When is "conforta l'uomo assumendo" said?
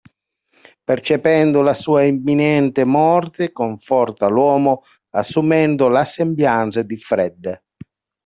3.51-5.89